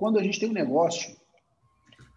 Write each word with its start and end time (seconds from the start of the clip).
quando 0.00 0.18
a 0.18 0.22
gente 0.22 0.40
tem 0.40 0.48
um 0.48 0.54
negócio 0.54 1.14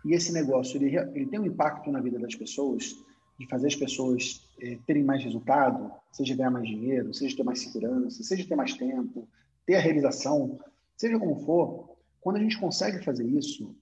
e 0.06 0.14
esse 0.14 0.32
negócio 0.32 0.78
ele, 0.78 0.98
ele 1.14 1.26
tem 1.26 1.38
um 1.38 1.46
impacto 1.46 1.92
na 1.92 2.00
vida 2.00 2.18
das 2.18 2.34
pessoas, 2.34 2.96
de 3.38 3.46
fazer 3.50 3.68
as 3.68 3.76
pessoas 3.76 4.48
é, 4.62 4.78
terem 4.88 5.04
mais 5.04 5.22
resultado, 5.22 5.92
seja 6.10 6.34
ganhar 6.34 6.50
mais 6.50 6.66
dinheiro, 6.66 7.14
seja 7.14 7.36
ter 7.36 7.44
mais 7.44 7.60
segurança, 7.60 8.24
seja 8.24 8.48
ter 8.48 8.56
mais 8.56 8.74
tempo, 8.74 9.28
ter 9.66 9.76
a 9.76 9.82
realização, 9.82 10.62
seja 10.96 11.20
como 11.20 11.36
for, 11.46 11.98
quando 12.22 12.38
a 12.38 12.40
gente 12.40 12.58
consegue 12.58 13.04
fazer 13.04 13.28
isso, 13.28 13.76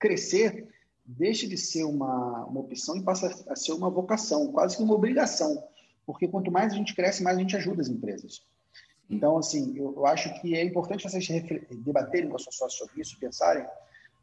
crescer 0.00 0.68
deixa 1.06 1.46
de 1.46 1.56
ser 1.56 1.84
uma, 1.84 2.46
uma 2.46 2.60
opção 2.60 2.96
e 2.96 3.04
passa 3.04 3.44
a 3.48 3.54
ser 3.54 3.72
uma 3.72 3.88
vocação, 3.88 4.50
quase 4.50 4.76
que 4.76 4.82
uma 4.82 4.94
obrigação, 4.94 5.62
porque 6.04 6.26
quanto 6.26 6.50
mais 6.50 6.72
a 6.72 6.76
gente 6.76 6.92
cresce, 6.92 7.22
mais 7.22 7.36
a 7.36 7.40
gente 7.40 7.56
ajuda 7.56 7.82
as 7.82 7.88
empresas. 7.88 8.44
Então, 9.08 9.36
assim, 9.36 9.76
eu, 9.76 9.94
eu 9.96 10.06
acho 10.06 10.40
que 10.40 10.54
é 10.54 10.64
importante 10.64 11.08
vocês 11.08 11.26
debaterem 11.70 12.28
com 12.28 12.36
a 12.36 12.38
sua 12.38 12.52
sócia 12.52 12.78
sobre 12.78 13.00
isso, 13.00 13.18
pensarem, 13.18 13.66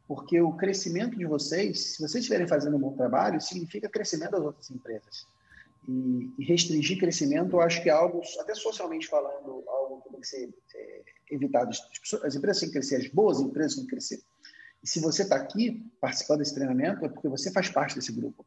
porque 0.06 0.40
o 0.40 0.52
crescimento 0.52 1.16
de 1.16 1.24
vocês, 1.24 1.94
se 1.94 1.98
vocês 1.98 2.22
estiverem 2.22 2.46
fazendo 2.46 2.76
um 2.76 2.80
bom 2.80 2.92
trabalho, 2.96 3.40
significa 3.40 3.88
crescimento 3.88 4.32
das 4.32 4.42
outras 4.42 4.70
empresas. 4.70 5.26
E, 5.88 6.30
e 6.38 6.44
restringir 6.44 6.98
crescimento, 6.98 7.56
eu 7.56 7.60
acho 7.60 7.82
que 7.82 7.88
é 7.88 7.92
algo, 7.92 8.20
até 8.40 8.54
socialmente 8.54 9.08
falando, 9.08 9.64
algo 9.68 10.02
que 10.02 10.10
tem 10.10 10.20
que 10.20 10.28
ser 10.28 10.54
é, 10.74 11.02
evitado. 11.30 11.70
As 12.24 12.34
empresas 12.34 12.60
têm 12.60 12.68
que 12.68 12.74
crescer, 12.74 12.96
as 12.96 13.08
boas 13.08 13.40
empresas 13.40 13.76
têm 13.76 13.84
que 13.84 13.90
crescer. 13.90 14.22
E 14.82 14.88
se 14.88 15.00
você 15.00 15.22
está 15.22 15.36
aqui 15.36 15.84
participando 16.00 16.40
desse 16.40 16.54
treinamento, 16.54 17.04
é 17.04 17.08
porque 17.08 17.28
você 17.28 17.52
faz 17.52 17.68
parte 17.68 17.94
desse 17.94 18.12
grupo. 18.12 18.44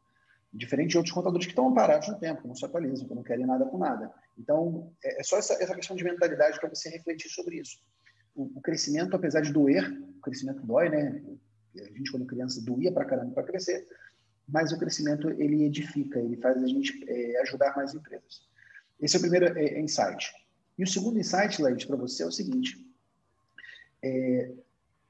Diferente 0.56 0.90
de 0.90 0.96
outros 0.96 1.14
contadores 1.14 1.46
que 1.46 1.52
estão 1.52 1.72
parados 1.74 2.08
no 2.08 2.18
tempo, 2.18 2.42
que 2.42 2.48
não 2.48 2.54
se 2.54 2.64
atualizam, 2.64 3.06
que 3.06 3.14
não 3.14 3.22
querem 3.22 3.46
nada 3.46 3.66
com 3.66 3.76
nada. 3.76 4.10
Então, 4.38 4.90
é, 5.04 5.20
é 5.20 5.22
só 5.22 5.38
essa, 5.38 5.54
essa 5.62 5.74
questão 5.74 5.94
de 5.94 6.02
mentalidade 6.02 6.58
para 6.58 6.68
você 6.68 6.88
refletir 6.88 7.28
sobre 7.28 7.58
isso. 7.60 7.78
O, 8.34 8.44
o, 8.56 8.60
crescimento, 8.60 9.14
apesar 9.14 9.40
de 9.40 9.52
doer, 9.52 9.90
o 10.16 10.20
crescimento 10.20 10.64
dói, 10.64 10.88
né? 10.88 11.22
A 11.78 11.84
gente, 11.84 12.10
quando 12.10 12.26
criança, 12.26 12.62
doía 12.62 12.90
para 12.90 13.04
caramba 13.04 13.32
para 13.32 13.42
crescer, 13.44 13.86
mas 14.48 14.72
o 14.72 14.78
crescimento, 14.78 15.30
ele 15.30 15.64
edifica, 15.64 16.18
ele 16.18 16.36
faz 16.36 16.62
a 16.62 16.66
gente 16.66 17.04
é, 17.06 17.40
ajudar 17.42 17.76
mais 17.76 17.94
empresas. 17.94 18.42
Esse 19.00 19.16
é 19.16 19.18
o 19.18 19.20
primeiro 19.20 19.58
é, 19.58 19.62
é 19.62 19.80
insight. 19.80 20.32
E 20.78 20.84
o 20.84 20.86
segundo 20.86 21.18
insight, 21.18 21.60
Laís, 21.60 21.84
para 21.84 21.96
você 21.96 22.22
é 22.22 22.26
o 22.26 22.32
seguinte. 22.32 22.82
É, 24.02 24.52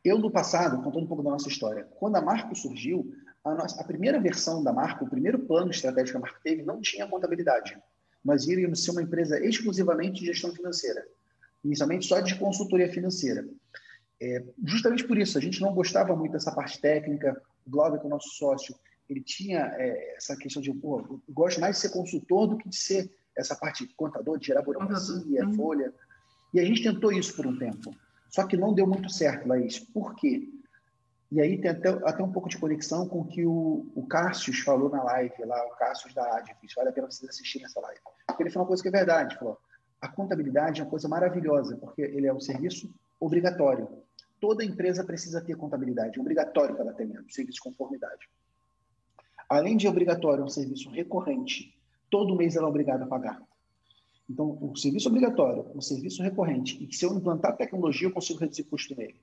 eu, 0.05 0.19
no 0.19 0.31
passado, 0.31 0.83
contando 0.83 1.05
um 1.05 1.09
pouco 1.09 1.23
da 1.23 1.31
nossa 1.31 1.49
história, 1.49 1.85
quando 1.99 2.17
a 2.17 2.21
Marco 2.21 2.55
surgiu, 2.55 3.13
a, 3.47 3.55
nossa, 3.55 3.81
a 3.81 3.85
primeira 3.85 4.21
versão 4.21 4.63
da 4.63 4.73
Marco, 4.73 5.05
o 5.05 5.09
primeiro 5.09 5.39
plano 5.39 5.71
estratégico 5.71 6.13
que 6.13 6.17
a 6.17 6.21
Marco 6.21 6.41
teve, 6.43 6.63
não 6.63 6.81
tinha 6.81 7.07
contabilidade. 7.07 7.79
Nós 8.25 8.47
iríamos 8.47 8.83
ser 8.85 8.91
uma 8.91 9.03
empresa 9.03 9.39
exclusivamente 9.39 10.21
de 10.21 10.27
gestão 10.27 10.53
financeira, 10.53 11.07
inicialmente 11.65 12.07
só 12.07 12.21
de 12.21 12.37
consultoria 12.37 12.93
financeira. 12.93 13.47
É, 14.21 14.43
justamente 14.65 15.05
por 15.05 15.17
isso, 15.17 15.39
a 15.39 15.41
gente 15.41 15.61
não 15.61 15.73
gostava 15.73 16.17
muito 16.17 16.33
dessa 16.33 16.51
parte 16.51 16.81
técnica. 16.81 17.41
O 17.65 17.71
Glauber, 17.71 17.99
que 17.99 18.05
é 18.05 18.09
o 18.09 18.11
nosso 18.11 18.31
sócio, 18.31 18.75
ele 19.09 19.23
tinha 19.23 19.73
é, 19.79 20.17
essa 20.17 20.37
questão 20.37 20.61
de, 20.61 20.73
pô, 20.73 21.01
eu 21.01 21.21
gosto 21.29 21.61
mais 21.61 21.77
de 21.77 21.83
ser 21.83 21.91
consultor 21.91 22.49
do 22.49 22.59
que 22.59 22.69
de 22.69 22.77
ser 22.77 23.11
essa 23.37 23.55
parte 23.55 23.87
de 23.87 23.95
contador, 23.95 24.39
de 24.39 24.47
gerar 24.47 24.63
burocracia, 24.63 25.45
uhum. 25.45 25.55
folha. 25.55 25.95
E 26.53 26.59
a 26.59 26.65
gente 26.65 26.83
tentou 26.83 27.13
isso 27.13 27.37
por 27.37 27.47
um 27.47 27.57
tempo. 27.57 27.95
Só 28.29 28.45
que 28.45 28.57
não 28.57 28.75
deu 28.75 28.87
muito 28.87 29.09
certo, 29.09 29.47
Laís. 29.47 29.79
Por 29.79 30.17
quê? 30.17 30.49
E 31.31 31.41
aí 31.41 31.61
tem 31.61 31.71
até, 31.71 31.89
até 31.89 32.23
um 32.23 32.31
pouco 32.31 32.49
de 32.49 32.57
conexão 32.57 33.09
com 33.09 33.21
o 33.21 33.25
que 33.25 33.45
o, 33.45 33.87
o 33.95 34.07
Cássius 34.07 34.61
falou 34.61 34.89
na 34.89 35.03
live, 35.03 35.45
lá, 35.45 35.67
o 35.67 35.77
Cássius 35.77 36.15
da 36.15 36.37
Adfis. 36.37 36.73
Vale 36.75 36.91
a 36.91 36.93
pena 36.93 37.11
vocês 37.11 37.29
assistirem 37.29 37.67
essa 37.67 37.81
live. 37.81 38.01
Porque 38.27 38.43
ele 38.45 38.51
falou 38.51 38.65
uma 38.65 38.69
coisa 38.69 38.83
que 38.83 38.89
é 38.89 38.93
verdade. 38.93 39.37
Falou, 39.37 39.59
a 40.01 40.09
contabilidade 40.09 40.81
é 40.81 40.85
uma 40.85 40.91
coisa 40.91 41.09
maravilhosa, 41.09 41.77
porque 41.77 42.03
ele 42.03 42.27
é 42.27 42.33
um 42.33 42.41
serviço 42.41 42.89
obrigatório. 43.19 43.89
Toda 44.41 44.65
empresa 44.65 45.03
precisa 45.03 45.41
ter 45.41 45.57
contabilidade. 45.57 46.19
É 46.19 46.21
obrigatório 46.21 46.77
que 46.77 46.81
ela 46.81 46.93
tenha 46.93 47.21
um 47.21 47.31
serviço 47.31 47.57
de 47.57 47.61
conformidade. 47.61 48.29
Além 49.49 49.77
de 49.77 49.89
obrigatório, 49.89 50.43
é 50.43 50.45
um 50.45 50.49
serviço 50.49 50.91
recorrente. 50.91 51.77
Todo 52.11 52.37
mês 52.37 52.55
ela 52.55 52.67
é 52.67 52.69
obrigada 52.69 53.05
a 53.05 53.07
pagar. 53.07 53.43
Então, 54.29 54.59
o 54.61 54.77
serviço 54.77 55.09
obrigatório, 55.09 55.67
um 55.75 55.81
serviço 55.81 56.23
recorrente, 56.23 56.83
e 56.83 56.87
que 56.87 56.97
se 56.97 57.05
eu 57.05 57.15
implantar 57.15 57.57
tecnologia, 57.57 58.09
eu 58.09 58.13
consigo 58.13 58.41
reduzir 58.41 58.65
custo 58.65 58.95
nele. 58.97 59.21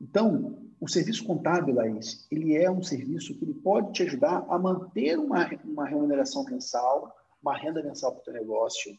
Então, 0.00 0.58
o 0.80 0.88
serviço 0.88 1.24
contábil, 1.24 1.74
Laís, 1.74 2.26
ele 2.30 2.56
é 2.56 2.70
um 2.70 2.82
serviço 2.82 3.34
que 3.34 3.44
ele 3.44 3.54
pode 3.54 3.92
te 3.92 4.02
ajudar 4.02 4.46
a 4.48 4.58
manter 4.58 5.18
uma, 5.18 5.48
uma 5.64 5.86
remuneração 5.86 6.44
mensal, 6.44 7.14
uma 7.42 7.56
renda 7.56 7.82
mensal 7.82 8.12
para 8.12 8.20
o 8.20 8.24
teu 8.24 8.32
negócio. 8.32 8.92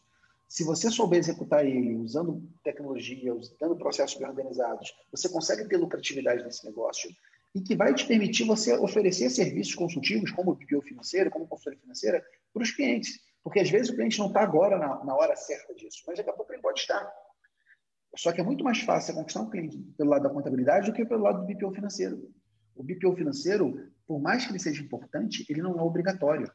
Se 0.48 0.64
você 0.64 0.90
souber 0.90 1.18
executar 1.18 1.66
ele 1.66 1.96
usando 1.96 2.42
tecnologia, 2.62 3.34
usando 3.34 3.76
processos 3.76 4.18
bem 4.18 4.28
organizados, 4.28 4.92
você 5.10 5.28
consegue 5.28 5.68
ter 5.68 5.76
lucratividade 5.76 6.44
nesse 6.44 6.64
negócio 6.64 7.10
e 7.54 7.60
que 7.60 7.74
vai 7.76 7.94
te 7.94 8.06
permitir 8.06 8.44
você 8.44 8.72
oferecer 8.74 9.28
serviços 9.30 9.74
consultivos, 9.74 10.30
como 10.30 10.54
BPO 10.54 10.82
financeiro, 10.82 11.30
como 11.30 11.46
consultoria 11.46 11.80
financeira, 11.80 12.24
para 12.52 12.62
os 12.62 12.70
clientes. 12.70 13.20
Porque 13.42 13.60
às 13.60 13.68
vezes 13.68 13.90
o 13.90 13.96
cliente 13.96 14.18
não 14.18 14.28
está 14.28 14.40
agora 14.40 14.78
na, 14.78 15.04
na, 15.04 15.14
hora 15.14 15.36
certa 15.36 15.74
disso, 15.74 16.02
mas 16.06 16.16
daqui 16.16 16.30
a 16.30 16.32
pouco 16.32 16.52
ele 16.52 16.62
pode 16.62 16.80
estar. 16.80 17.12
Só 18.16 18.30
que 18.32 18.40
é 18.40 18.44
muito 18.44 18.62
mais 18.62 18.80
fácil 18.80 19.14
conquistar 19.14 19.40
um 19.40 19.50
cliente 19.50 19.78
pelo 19.96 20.10
lado 20.10 20.22
da 20.22 20.30
contabilidade 20.30 20.90
do 20.90 20.92
que 20.92 21.04
pelo 21.04 21.22
lado 21.22 21.40
do 21.40 21.46
BPO 21.46 21.72
financeiro. 21.72 22.30
O 22.74 22.82
BPO 22.82 23.14
financeiro, 23.16 23.90
por 24.06 24.20
mais 24.20 24.44
que 24.44 24.52
ele 24.52 24.58
seja 24.58 24.82
importante, 24.82 25.46
ele 25.48 25.62
não 25.62 25.78
é 25.78 25.82
obrigatório. 25.82 26.50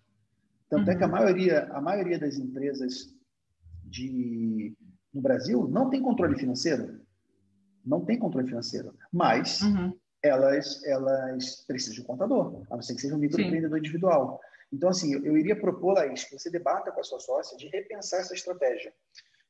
Tanto 0.69 0.85
uhum. 0.85 0.91
é 0.91 0.95
que 0.95 1.03
a 1.03 1.07
uhum. 1.07 1.11
maioria, 1.11 1.63
a 1.71 1.81
maioria 1.81 2.19
das 2.19 2.37
empresas 2.37 3.13
de, 3.83 4.75
no 5.13 5.21
Brasil 5.21 5.67
não 5.67 5.89
tem 5.89 6.01
controle 6.01 6.37
financeiro. 6.37 7.01
Não 7.83 8.03
tem 8.03 8.19
controle 8.19 8.47
financeiro. 8.47 8.93
Mas 9.11 9.61
uhum. 9.61 9.97
elas, 10.21 10.83
elas 10.85 11.65
precisam 11.65 11.95
de 11.95 12.01
um 12.01 12.05
contador, 12.05 12.63
a 12.69 12.75
não 12.75 12.81
ser 12.83 12.95
que 12.95 13.01
seja 13.01 13.15
um 13.15 13.19
microempreendedor 13.19 13.79
individual. 13.79 14.39
Então, 14.71 14.89
assim, 14.89 15.13
eu, 15.13 15.25
eu 15.25 15.37
iria 15.37 15.59
propor, 15.59 15.93
Laís, 15.93 16.25
que 16.25 16.37
você 16.37 16.51
debata 16.51 16.91
com 16.91 16.99
a 16.99 17.03
sua 17.03 17.19
sócia 17.19 17.57
de 17.57 17.67
repensar 17.69 18.19
essa 18.19 18.33
estratégia. 18.33 18.93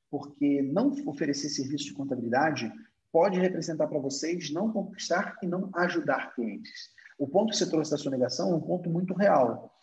Porque 0.09 0.62
não 0.62 0.91
oferecer 1.06 1.50
serviço 1.50 1.85
de 1.85 1.94
contabilidade 1.94 2.72
pode 3.12 3.40
representar 3.40 3.88
para 3.88 4.00
vocês 4.00 4.51
não 4.51 4.72
conquistar 4.72 5.38
e 5.41 5.47
não 5.47 5.69
ajudar 5.73 6.34
clientes. 6.35 6.91
O 7.18 7.28
ponto 7.28 7.51
que 7.51 7.57
você 7.57 7.69
trouxe 7.69 7.91
da 7.91 7.97
sonegação 7.97 8.51
é 8.51 8.56
um 8.56 8.62
ponto 8.62 8.90
muito 8.90 9.13
real. 9.13 9.73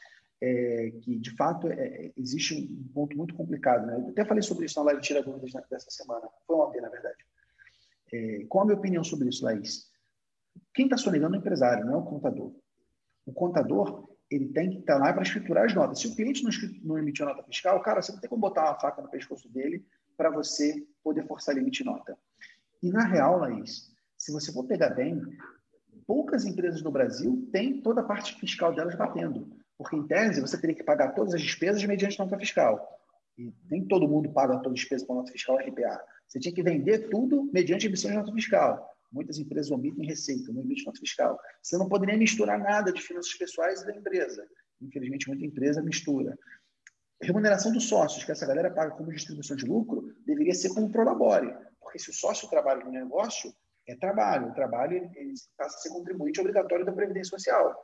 É, 0.41 0.93
que 1.01 1.19
de 1.19 1.35
fato 1.37 1.69
é, 1.69 1.75
é 1.75 2.13
existe 2.17 2.55
um 2.55 2.93
ponto 2.93 3.17
muito 3.17 3.35
complicado. 3.35 3.87
Né? 3.87 3.97
Eu 3.97 4.09
até 4.09 4.25
falei 4.25 4.43
sobre 4.43 4.67
isso 4.67 4.79
na 4.79 4.87
live 4.87 5.01
Tira 5.01 5.23
Dúvidas 5.23 5.53
dessa 5.71 5.91
semana. 5.91 6.29
Foi 6.47 6.57
ontem, 6.57 6.81
na 6.81 6.89
verdade. 6.89 7.25
É, 8.13 8.45
qual 8.49 8.63
a 8.63 8.67
minha 8.67 8.79
opinião 8.79 9.03
sobre 9.03 9.29
isso, 9.29 9.45
Laís? 9.45 9.91
Quem 10.73 10.87
está 10.87 10.97
sonegando 10.97 11.35
é 11.35 11.39
o 11.39 11.41
empresário, 11.41 11.85
não 11.85 11.95
é 11.95 11.97
o 11.97 12.05
contador. 12.05 12.53
O 13.27 13.33
contador 13.33 14.09
ele 14.31 14.49
tem 14.49 14.71
que 14.71 14.79
estar 14.79 14.99
lá 14.99 15.13
para 15.13 15.23
escriturar 15.23 15.65
as 15.65 15.75
notas. 15.75 16.01
Se 16.01 16.09
o 16.09 16.15
cliente 16.15 16.43
não, 16.43 16.51
não 16.83 16.99
emitiu 16.99 17.27
nota 17.27 17.43
fiscal, 17.43 17.81
cara, 17.83 18.03
você 18.03 18.13
não 18.13 18.21
tem 18.21 18.29
como 18.29 18.41
botar 18.41 18.65
uma 18.65 18.81
faca 18.81 19.03
no 19.03 19.09
pescoço 19.09 19.49
dele 19.49 19.85
para 20.17 20.31
você 20.31 20.87
poder 21.03 21.27
forçar 21.27 21.57
a 21.57 21.59
emitir 21.59 21.85
nota. 21.85 22.17
E 22.83 22.91
na 22.91 23.05
real, 23.05 23.39
Laís, 23.39 23.91
se 24.17 24.33
você 24.33 24.53
for 24.53 24.65
pegar 24.65 24.91
bem, 24.91 25.21
poucas 26.07 26.45
empresas 26.45 26.83
no 26.83 26.91
Brasil 26.91 27.49
têm 27.53 27.81
toda 27.81 28.01
a 28.01 28.05
parte 28.05 28.39
fiscal 28.39 28.75
delas 28.75 28.95
batendo. 28.95 29.49
Porque, 29.77 29.97
em 29.97 30.07
tese, 30.07 30.41
você 30.41 30.61
teria 30.61 30.77
que 30.77 30.85
pagar 30.85 31.13
todas 31.13 31.35
as 31.35 31.43
despesas 31.43 31.85
mediante 31.85 32.19
nota 32.19 32.39
fiscal. 32.39 33.01
E 33.37 33.53
nem 33.71 33.85
todo 33.85 34.09
mundo 34.09 34.33
paga 34.33 34.57
toda 34.59 34.71
a 34.71 34.75
despesa 34.75 35.05
com 35.05 35.15
nota 35.15 35.33
fiscal 35.33 35.57
RPA. 35.57 36.01
Você 36.29 36.39
tinha 36.39 36.55
que 36.55 36.63
vender 36.63 37.09
tudo 37.09 37.51
mediante 37.53 37.87
emissão 37.87 38.11
de 38.11 38.17
nota 38.17 38.33
fiscal. 38.33 38.91
Muitas 39.11 39.39
empresas 39.39 39.71
omitem 39.71 40.07
receita, 40.07 40.53
não 40.53 40.63
emitem 40.63 40.85
nota 40.85 41.01
fiscal. 41.01 41.39
Você 41.63 41.77
não 41.77 41.89
poderia 41.89 42.17
misturar 42.17 42.59
nada 42.59 42.93
de 42.93 43.03
finanças 43.03 43.35
pessoais 43.35 43.83
e 43.83 43.87
da 43.87 43.97
empresa. 43.97 44.47
Infelizmente, 44.81 45.29
muita 45.29 45.45
empresa 45.45 45.83
mistura. 45.83 46.39
Remuneração 47.23 47.73
dos 47.73 47.89
sócios, 47.89 48.25
que 48.25 48.33
essa 48.33 48.47
galera 48.47 48.71
paga 48.71 48.95
como 48.95 49.13
distribuição 49.13 49.57
de 49.57 49.65
lucro, 49.65 50.15
deveria 50.27 50.55
ser 50.55 50.75
como 50.75 50.91
prolabore. 50.91 51.55
Porque 51.81 51.99
se 51.99 52.11
o 52.11 52.15
sócio 52.15 52.49
trabalha 52.49 52.85
no 52.85 52.91
negócio, 52.91 53.55
é 53.87 53.95
trabalho. 53.97 54.49
O 54.49 54.55
trabalho 54.55 55.11
passa 55.57 55.77
a 55.77 55.81
ser 55.81 55.91
contribuinte 55.91 56.41
obrigatório 56.41 56.85
da 56.85 56.93
Previdência 56.93 57.31
Social. 57.31 57.75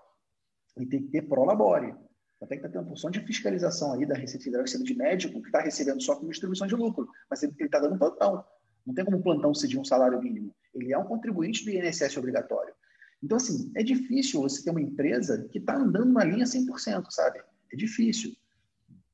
Ele 0.77 0.87
tem 0.87 1.03
que 1.03 1.09
ter 1.11 1.23
prolabore. 1.23 1.95
Até 2.43 2.57
que 2.57 2.67
está 2.67 2.69
tendo 2.69 2.83
uma 2.83 2.91
função 2.91 3.11
de 3.11 3.21
fiscalização 3.21 3.93
aí 3.93 4.07
da 4.07 4.15
Receita 4.15 4.45
Federal, 4.45 4.65
de 4.65 4.95
médico 4.97 5.43
que 5.43 5.49
está 5.49 5.61
recebendo 5.61 6.03
só 6.03 6.17
como 6.17 6.31
distribuição 6.31 6.67
de 6.67 6.75
lucro, 6.75 7.07
mas 7.29 7.43
ele 7.43 7.55
está 7.61 7.79
dando 7.79 7.99
plantão. 7.99 8.45
Não 8.87 8.95
tem 8.95 9.05
como 9.05 9.19
um 9.19 9.23
plantão 9.23 9.53
cedir 9.53 9.79
um 9.79 9.85
salário 9.85 10.21
mínimo. 10.21 10.55
Ele 10.75 10.93
é 10.93 10.99
um 10.99 11.05
contribuinte 11.05 11.65
do 11.65 11.71
INSS 11.71 12.17
obrigatório. 12.17 12.75
Então, 13.23 13.37
assim, 13.37 13.71
é 13.77 13.83
difícil 13.83 14.41
você 14.41 14.65
ter 14.65 14.71
uma 14.71 14.81
empresa 14.81 15.47
que 15.53 15.59
está 15.59 15.77
andando 15.77 16.13
na 16.13 16.25
linha 16.25 16.47
100%, 16.47 17.11
sabe? 17.11 17.41
É 17.71 17.77
difícil. 17.77 18.33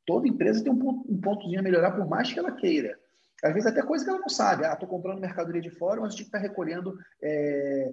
Toda 0.07 0.29
empresa 0.29 0.63
tem 0.63 0.73
um, 0.73 0.79
ponto, 0.79 1.13
um 1.13 1.21
pontozinho 1.21 1.59
a 1.59 1.63
melhorar, 1.63 1.91
por 1.91 2.09
mais 2.09 2.33
que 2.33 2.39
ela 2.39 2.53
queira. 2.53 2.99
Às 3.43 3.53
vezes, 3.53 3.67
até 3.67 3.83
coisa 3.83 4.05
que 4.05 4.11
ela 4.11 4.21
não 4.21 4.29
sabe. 4.29 4.65
Ah, 4.65 4.73
estou 4.73 4.89
comprando 4.89 5.21
mercadoria 5.21 5.61
de 5.61 5.71
fora, 5.71 6.01
mas 6.01 6.15
tinha 6.15 6.25
que 6.25 6.29
estar 6.29 6.39
tá 6.39 6.43
recolhendo 6.43 6.97
é, 7.21 7.93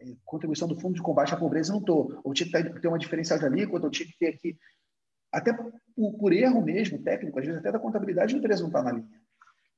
é, 0.00 0.06
contribuição 0.24 0.66
do 0.66 0.80
Fundo 0.80 0.94
de 0.94 1.02
Combate 1.02 1.34
à 1.34 1.36
Pobreza 1.36 1.72
não 1.72 1.80
estou. 1.80 2.20
Ou 2.24 2.32
tinha 2.32 2.46
que 2.46 2.52
tá, 2.52 2.80
ter 2.80 2.88
uma 2.88 2.98
diferencial 2.98 3.38
de 3.38 3.44
alíquota, 3.44 3.86
ou 3.86 3.90
tinha 3.90 4.08
que 4.08 4.18
ter 4.18 4.28
aqui. 4.28 4.58
Até 5.30 5.52
por, 5.52 5.72
por 6.18 6.32
erro 6.32 6.62
mesmo, 6.62 7.02
técnico, 7.02 7.38
às 7.38 7.44
vezes 7.44 7.60
até 7.60 7.70
da 7.70 7.78
contabilidade, 7.78 8.34
a 8.34 8.38
empresa 8.38 8.62
não 8.62 8.68
está 8.68 8.82
na 8.82 8.92
linha. 8.92 9.20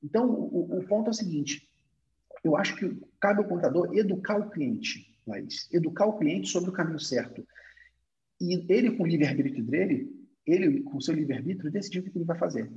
Então, 0.01 0.29
o, 0.29 0.79
o 0.79 0.87
ponto 0.87 1.07
é 1.07 1.11
o 1.11 1.13
seguinte: 1.13 1.69
eu 2.43 2.55
acho 2.55 2.75
que 2.75 2.97
cabe 3.19 3.39
ao 3.39 3.47
contador 3.47 3.93
educar 3.93 4.39
o 4.39 4.49
cliente, 4.49 5.13
Laís, 5.27 5.67
educar 5.71 6.05
o 6.05 6.17
cliente 6.17 6.49
sobre 6.49 6.69
o 6.69 6.73
caminho 6.73 6.99
certo. 6.99 7.45
E 8.39 8.65
ele, 8.73 8.95
com 8.95 9.03
o 9.03 9.07
livre-arbítrio 9.07 9.63
dele, 9.63 10.20
ele, 10.45 10.81
com 10.83 10.97
o 10.97 11.01
seu 11.01 11.13
livre-arbítrio, 11.13 11.71
decidir 11.71 11.99
o 11.99 12.03
que 12.03 12.17
ele 12.17 12.25
vai 12.25 12.37
fazer. 12.37 12.71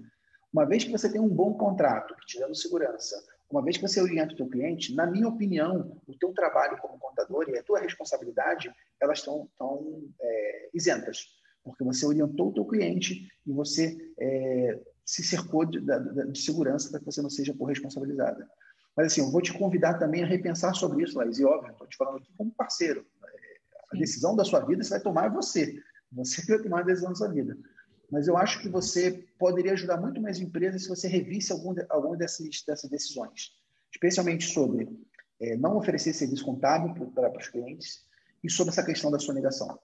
Uma 0.52 0.64
vez 0.64 0.84
que 0.84 0.92
você 0.92 1.10
tem 1.10 1.20
um 1.20 1.28
bom 1.28 1.54
contrato, 1.54 2.14
que 2.16 2.26
te 2.26 2.38
dando 2.38 2.54
segurança, 2.54 3.16
uma 3.50 3.62
vez 3.62 3.76
que 3.76 3.86
você 3.86 4.00
orienta 4.00 4.34
o 4.34 4.36
teu 4.36 4.48
cliente, 4.48 4.94
na 4.94 5.06
minha 5.06 5.28
opinião, 5.28 6.00
o 6.06 6.16
teu 6.16 6.32
trabalho 6.32 6.78
como 6.78 6.98
contador 6.98 7.48
e 7.48 7.58
a 7.58 7.62
tua 7.62 7.80
responsabilidade, 7.80 8.72
elas 9.00 9.18
estão, 9.18 9.48
estão 9.50 10.02
é, 10.20 10.70
isentas, 10.74 11.26
porque 11.62 11.84
você 11.84 12.06
orientou 12.06 12.48
o 12.48 12.52
teu 12.52 12.64
cliente 12.64 13.28
e 13.46 13.52
você 13.52 13.96
é, 14.18 14.80
se 15.04 15.22
cercou 15.22 15.64
de, 15.64 15.80
de, 15.80 16.32
de 16.32 16.38
segurança 16.40 16.90
para 16.90 17.00
que 17.00 17.06
você 17.06 17.20
não 17.20 17.30
seja 17.30 17.54
corresponsabilizada. 17.54 18.48
Mas 18.96 19.08
assim, 19.08 19.20
eu 19.20 19.30
vou 19.30 19.42
te 19.42 19.52
convidar 19.52 19.94
também 19.94 20.22
a 20.22 20.26
repensar 20.26 20.74
sobre 20.74 21.02
isso, 21.02 21.18
Laís, 21.18 21.38
e 21.38 21.44
óbvio, 21.44 21.72
estou 21.72 21.86
te 21.86 21.96
falando 21.96 22.18
aqui 22.18 22.32
como 22.36 22.50
parceiro. 22.52 23.04
É, 23.24 23.56
a 23.92 23.98
decisão 23.98 24.36
da 24.36 24.44
sua 24.44 24.60
vida 24.60 24.82
você 24.82 24.90
vai 24.90 25.00
tomar 25.00 25.26
é 25.26 25.30
você. 25.30 25.82
Você 26.14 26.44
vai 26.46 26.62
tomar 26.62 26.80
a 26.80 26.84
decisão 26.84 27.10
da 27.10 27.16
sua 27.16 27.28
vida. 27.28 27.56
Mas 28.10 28.28
eu 28.28 28.36
acho 28.36 28.60
que 28.60 28.68
você 28.68 29.24
poderia 29.38 29.72
ajudar 29.72 30.00
muito 30.00 30.20
mais 30.20 30.38
empresas 30.38 30.82
se 30.82 30.88
você 30.88 31.08
revisse 31.08 31.52
algum, 31.52 31.74
algum 31.88 32.16
dessas, 32.16 32.62
dessas 32.66 32.88
decisões, 32.88 33.52
especialmente 33.92 34.44
sobre 34.44 34.88
é, 35.40 35.56
não 35.56 35.76
oferecer 35.76 36.12
serviço 36.12 36.44
contábil 36.44 36.94
para 37.10 37.36
os 37.36 37.48
clientes 37.48 38.04
e 38.42 38.50
sobre 38.50 38.72
essa 38.72 38.84
questão 38.84 39.10
da 39.10 39.18
sonegação. 39.18 39.78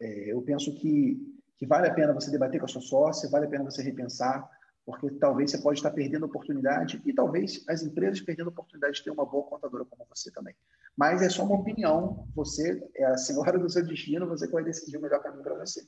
É, 0.00 0.32
eu 0.32 0.42
penso 0.42 0.74
que, 0.74 1.16
que 1.56 1.66
vale 1.66 1.88
a 1.88 1.94
pena 1.94 2.12
você 2.12 2.30
debater 2.30 2.60
com 2.60 2.66
a 2.66 2.68
sua 2.68 2.82
sócia, 2.82 3.30
vale 3.30 3.46
a 3.46 3.48
pena 3.48 3.64
você 3.64 3.82
repensar, 3.82 4.48
porque 4.84 5.10
talvez 5.12 5.50
você 5.50 5.58
pode 5.58 5.78
estar 5.78 5.92
perdendo 5.92 6.26
oportunidade 6.26 7.00
e 7.04 7.12
talvez 7.12 7.64
as 7.68 7.82
empresas 7.82 8.20
perdendo 8.20 8.48
oportunidade 8.48 8.96
de 8.96 9.04
ter 9.04 9.10
uma 9.10 9.24
boa 9.24 9.48
contadora 9.48 9.84
como 9.84 10.04
você 10.08 10.30
também. 10.30 10.51
Mas 11.02 11.20
é 11.20 11.28
só 11.28 11.42
uma 11.42 11.56
opinião, 11.56 12.28
você 12.32 12.80
é 12.94 13.04
a 13.06 13.16
senhora 13.16 13.58
do 13.58 13.68
seu 13.68 13.84
destino, 13.84 14.24
você 14.28 14.46
vai 14.48 14.62
decidir 14.62 14.98
o 14.98 15.02
melhor 15.02 15.20
caminho 15.20 15.42
para 15.42 15.58
você. 15.58 15.80